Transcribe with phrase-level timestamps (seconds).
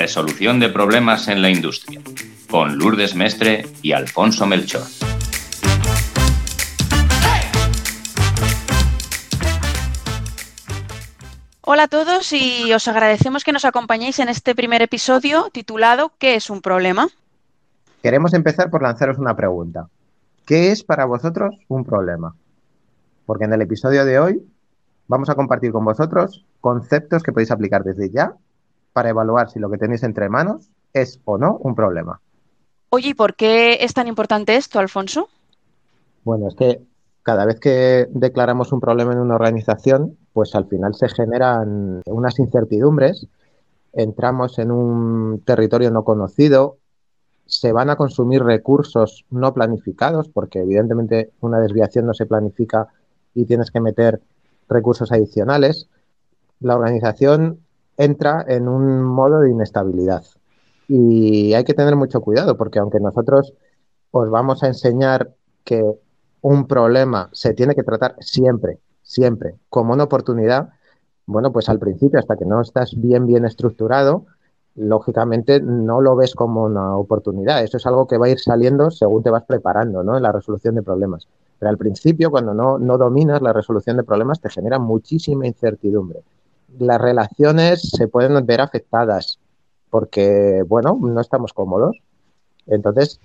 [0.00, 2.00] Resolución de problemas en la industria,
[2.50, 4.80] con Lourdes Mestre y Alfonso Melchor.
[11.60, 16.34] Hola a todos y os agradecemos que nos acompañéis en este primer episodio titulado ¿Qué
[16.34, 17.08] es un problema?
[18.02, 19.88] Queremos empezar por lanzaros una pregunta.
[20.46, 22.34] ¿Qué es para vosotros un problema?
[23.26, 24.42] Porque en el episodio de hoy
[25.08, 28.32] vamos a compartir con vosotros conceptos que podéis aplicar desde ya
[28.92, 32.20] para evaluar si lo que tenéis entre manos es o no un problema.
[32.90, 35.28] Oye, ¿y por qué es tan importante esto, Alfonso?
[36.24, 36.82] Bueno, es que
[37.22, 42.38] cada vez que declaramos un problema en una organización, pues al final se generan unas
[42.38, 43.26] incertidumbres,
[43.92, 46.78] entramos en un territorio no conocido,
[47.46, 52.88] se van a consumir recursos no planificados, porque evidentemente una desviación no se planifica
[53.34, 54.20] y tienes que meter
[54.68, 55.88] recursos adicionales.
[56.60, 57.60] La organización
[58.00, 60.24] entra en un modo de inestabilidad.
[60.88, 63.52] Y hay que tener mucho cuidado porque aunque nosotros
[64.10, 65.84] os vamos a enseñar que
[66.40, 70.70] un problema se tiene que tratar siempre, siempre, como una oportunidad,
[71.26, 74.24] bueno, pues al principio, hasta que no estás bien, bien estructurado,
[74.76, 77.62] lógicamente no lo ves como una oportunidad.
[77.62, 80.16] Eso es algo que va a ir saliendo según te vas preparando, ¿no?
[80.16, 81.28] En la resolución de problemas.
[81.58, 86.22] Pero al principio, cuando no, no dominas la resolución de problemas, te genera muchísima incertidumbre
[86.78, 89.38] las relaciones se pueden ver afectadas
[89.90, 91.98] porque, bueno, no estamos cómodos.
[92.66, 93.20] Entonces,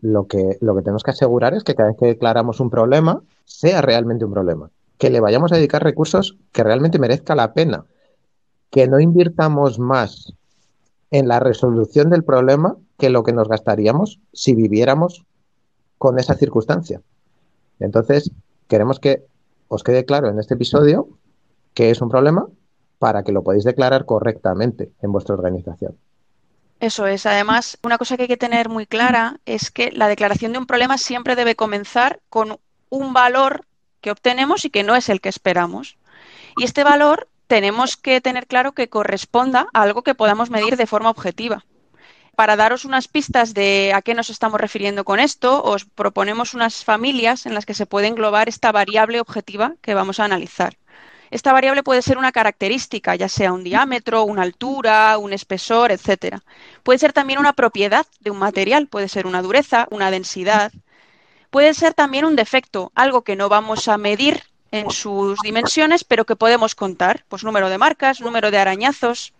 [0.00, 3.22] lo que, lo que tenemos que asegurar es que cada vez que declaramos un problema,
[3.44, 4.70] sea realmente un problema.
[4.98, 7.86] Que le vayamos a dedicar recursos que realmente merezca la pena.
[8.70, 10.34] Que no invirtamos más
[11.10, 15.24] en la resolución del problema que lo que nos gastaríamos si viviéramos
[15.98, 17.00] con esa circunstancia.
[17.78, 18.30] Entonces,
[18.68, 19.24] queremos que
[19.68, 21.08] os quede claro en este episodio
[21.74, 22.46] que es un problema
[23.00, 25.96] para que lo podáis declarar correctamente en vuestra organización.
[26.80, 27.24] Eso es.
[27.24, 30.66] Además, una cosa que hay que tener muy clara es que la declaración de un
[30.66, 32.58] problema siempre debe comenzar con
[32.90, 33.64] un valor
[34.02, 35.96] que obtenemos y que no es el que esperamos.
[36.58, 40.86] Y este valor tenemos que tener claro que corresponda a algo que podamos medir de
[40.86, 41.64] forma objetiva.
[42.36, 46.84] Para daros unas pistas de a qué nos estamos refiriendo con esto, os proponemos unas
[46.84, 50.76] familias en las que se puede englobar esta variable objetiva que vamos a analizar.
[51.30, 56.42] Esta variable puede ser una característica, ya sea un diámetro, una altura, un espesor, etcétera.
[56.82, 60.72] Puede ser también una propiedad de un material, puede ser una dureza, una densidad.
[61.50, 64.42] Puede ser también un defecto, algo que no vamos a medir
[64.72, 69.32] en sus dimensiones, pero que podemos contar, pues número de marcas, número de arañazos.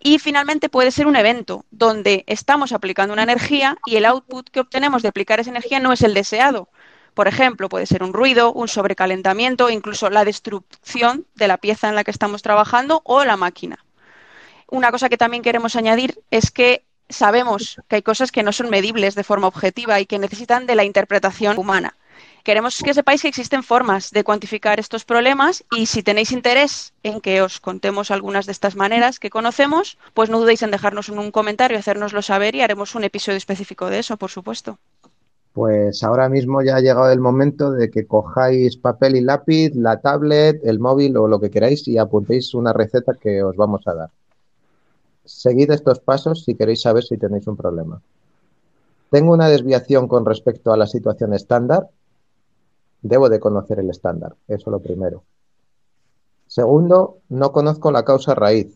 [0.00, 4.60] Y finalmente puede ser un evento donde estamos aplicando una energía y el output que
[4.60, 6.68] obtenemos de aplicar esa energía no es el deseado,
[7.14, 11.94] por ejemplo, puede ser un ruido, un sobrecalentamiento, incluso la destrucción de la pieza en
[11.94, 13.84] la que estamos trabajando o la máquina.
[14.68, 18.70] Una cosa que también queremos añadir es que sabemos que hay cosas que no son
[18.70, 21.96] medibles de forma objetiva y que necesitan de la interpretación humana.
[22.42, 27.20] Queremos que sepáis que existen formas de cuantificar estos problemas y si tenéis interés en
[27.20, 31.30] que os contemos algunas de estas maneras que conocemos, pues no dudéis en dejarnos un
[31.30, 34.78] comentario, hacérnoslo saber y haremos un episodio específico de eso, por supuesto.
[35.54, 40.00] Pues ahora mismo ya ha llegado el momento de que cojáis papel y lápiz, la
[40.00, 43.94] tablet, el móvil o lo que queráis y apuntéis una receta que os vamos a
[43.94, 44.10] dar.
[45.24, 48.02] Seguid estos pasos si queréis saber si tenéis un problema.
[49.10, 51.88] Tengo una desviación con respecto a la situación estándar.
[53.02, 55.22] Debo de conocer el estándar, eso lo primero.
[56.48, 58.74] Segundo, no conozco la causa raíz.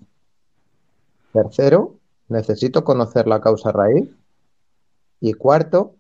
[1.33, 1.97] Tercero,
[2.29, 4.09] necesito conocer la causa raíz.
[5.21, 5.98] Y cuarto,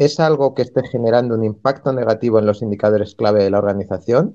[0.00, 4.34] ¿Es algo que esté generando un impacto negativo en los indicadores clave de la organización?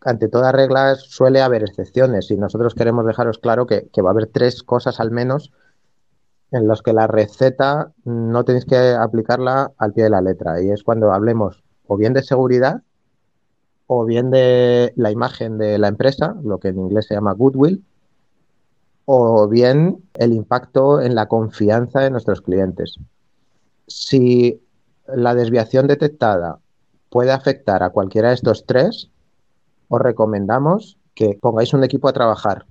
[0.00, 4.26] Ante todas reglas suele haber excepciones y nosotros queremos dejaros claro que, va a haber
[4.26, 5.52] tres cosas al menos
[6.50, 10.70] en las que la receta no tenéis que aplicarla al pie de la letra y
[10.70, 12.82] es cuando hablemos o bien de seguridad
[13.86, 17.84] o bien de la imagen de la empresa, lo que en inglés se llama goodwill,
[19.04, 22.98] o bien el impacto en la confianza de nuestros clientes
[23.88, 24.62] si
[25.06, 26.58] la desviación detectada
[27.10, 29.10] puede afectar a cualquiera de estos tres,
[29.88, 32.66] os recomendamos que pongáis un equipo a trabajar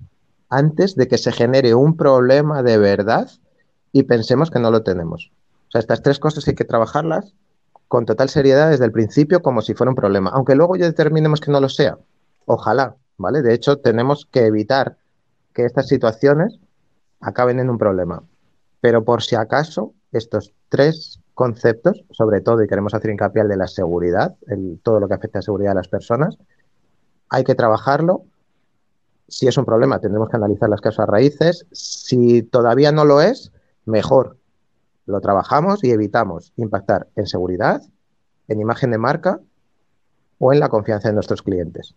[0.48, 3.30] antes de que se genere un problema de verdad
[3.92, 5.30] y pensemos que no lo tenemos.
[5.68, 7.34] O sea, estas tres cosas hay que trabajarlas
[7.88, 11.40] con total seriedad desde el principio como si fuera un problema, aunque luego ya determinemos
[11.40, 11.98] que no lo sea.
[12.46, 13.42] Ojalá, ¿vale?
[13.42, 14.96] De hecho, tenemos que evitar
[15.52, 16.58] que estas situaciones
[17.20, 18.22] acaben en un problema.
[18.80, 23.56] Pero por si acaso, estos tres conceptos, sobre todo, y queremos hacer hincapié al de
[23.56, 24.36] la seguridad,
[24.82, 26.38] todo lo que afecta a la seguridad de las personas,
[27.28, 28.24] hay que trabajarlo
[29.30, 31.66] Si es un problema, tendremos que analizar las causas raíces.
[31.70, 33.52] Si todavía no lo es,
[33.84, 34.38] mejor.
[35.04, 37.82] Lo trabajamos y evitamos impactar en seguridad,
[38.48, 39.38] en imagen de marca
[40.38, 41.94] o en la confianza de nuestros clientes.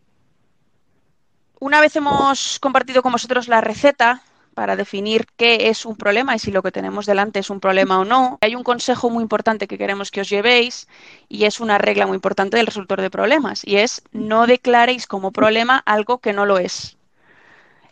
[1.61, 4.23] Una vez hemos compartido con vosotros la receta
[4.61, 7.97] para definir qué es un problema y si lo que tenemos delante es un problema
[7.97, 10.87] o no, hay un consejo muy importante que queremos que os llevéis
[11.29, 15.31] y es una regla muy importante del resultor de problemas y es no declaréis como
[15.31, 16.95] problema algo que no lo es.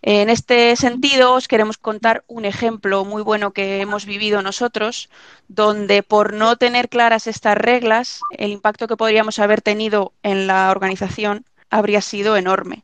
[0.04, 5.10] En este sentido, os queremos contar un ejemplo muy bueno que hemos vivido nosotros,
[5.48, 10.70] donde por no tener claras estas reglas, el impacto que podríamos haber tenido en la
[10.70, 12.84] organización habría sido enorme.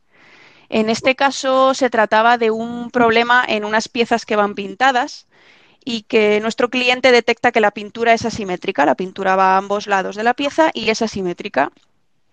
[0.68, 5.26] En este caso se trataba de un problema en unas piezas que van pintadas
[5.84, 9.86] y que nuestro cliente detecta que la pintura es asimétrica, la pintura va a ambos
[9.86, 11.70] lados de la pieza y es asimétrica.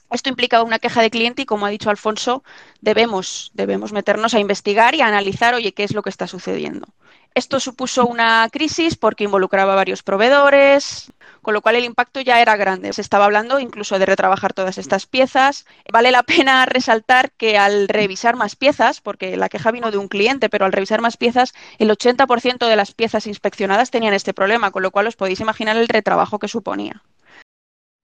[0.09, 2.43] Esto implica una queja de cliente y, como ha dicho Alfonso,
[2.81, 6.87] debemos, debemos meternos a investigar y a analizar, oye, qué es lo que está sucediendo.
[7.35, 11.11] Esto supuso una crisis porque involucraba a varios proveedores,
[11.43, 12.93] con lo cual el impacto ya era grande.
[12.93, 15.65] Se estaba hablando incluso de retrabajar todas estas piezas.
[15.91, 20.07] Vale la pena resaltar que al revisar más piezas, porque la queja vino de un
[20.07, 24.71] cliente, pero al revisar más piezas, el 80% de las piezas inspeccionadas tenían este problema,
[24.71, 27.03] con lo cual os podéis imaginar el retrabajo que suponía.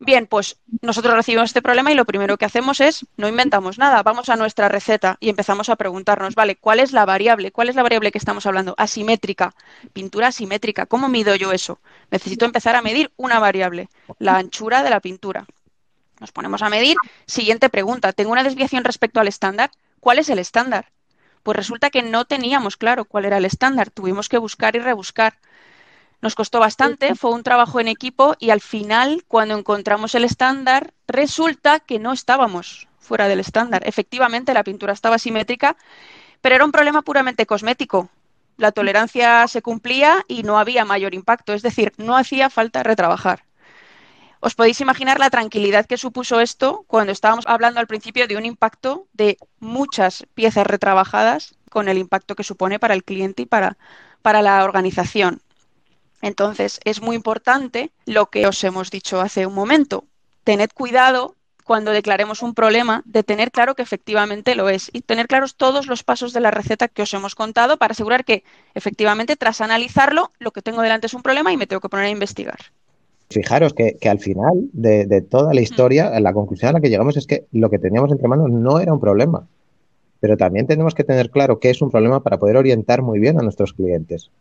[0.01, 4.01] Bien, pues nosotros recibimos este problema y lo primero que hacemos es, no inventamos nada,
[4.01, 7.51] vamos a nuestra receta y empezamos a preguntarnos, vale, ¿cuál es la variable?
[7.51, 8.75] ¿Cuál es la variable que estamos hablando?
[8.77, 9.53] Asimétrica,
[9.91, 11.81] pintura asimétrica, ¿cómo mido yo eso?
[12.11, 15.45] Necesito empezar a medir una variable, la anchura de la pintura.
[16.21, 16.95] Nos ponemos a medir,
[17.25, 19.69] siguiente pregunta, ¿tengo una desviación respecto al estándar?
[19.99, 20.85] ¿Cuál es el estándar?
[21.43, 25.39] Pues resulta que no teníamos claro cuál era el estándar, tuvimos que buscar y rebuscar.
[26.21, 30.93] Nos costó bastante, fue un trabajo en equipo y al final, cuando encontramos el estándar,
[31.07, 33.83] resulta que no estábamos fuera del estándar.
[33.85, 35.77] Efectivamente, la pintura estaba simétrica,
[36.41, 38.09] pero era un problema puramente cosmético.
[38.57, 43.45] La tolerancia se cumplía y no había mayor impacto, es decir, no hacía falta retrabajar.
[44.41, 48.45] Os podéis imaginar la tranquilidad que supuso esto cuando estábamos hablando al principio de un
[48.45, 53.77] impacto de muchas piezas retrabajadas con el impacto que supone para el cliente y para,
[54.21, 55.41] para la organización.
[56.21, 60.05] Entonces, es muy importante lo que os hemos dicho hace un momento.
[60.43, 61.35] Tened cuidado
[61.69, 65.85] cuando declaremos un problema de tener claro que efectivamente lo es y tener claros todos
[65.85, 68.43] los pasos de la receta que os hemos contado para asegurar que
[68.73, 72.07] efectivamente tras analizarlo lo que tengo delante es un problema y me tengo que poner
[72.07, 72.57] a investigar.
[73.29, 77.27] Fijaros que, al final de, toda la historia, la conclusión a la que llegamos es
[77.27, 79.45] que lo que teníamos entre manos no era un problema,
[80.19, 83.39] pero también tenemos que tener claro qué es un problema para poder orientar muy bien
[83.39, 84.31] a nuestros clientes.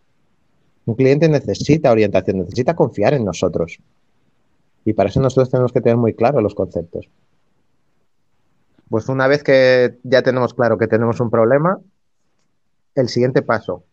[0.89, 3.79] Un cliente necesita orientación, necesita confiar en nosotros.
[4.87, 7.11] Y para eso nosotros tenemos que tener muy claro los conceptos.
[8.89, 11.79] Pues una vez que ya tenemos claro que tenemos un problema,
[12.95, 13.85] el siguiente paso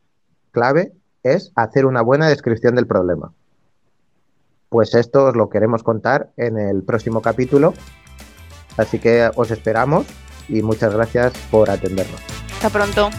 [0.51, 3.33] clave es hacer una buena descripción del problema.
[4.69, 7.73] Pues esto os lo queremos contar en el próximo capítulo.
[8.77, 10.05] Así que os esperamos
[10.47, 12.21] y muchas gracias por atendernos.
[12.53, 13.09] Hasta pronto.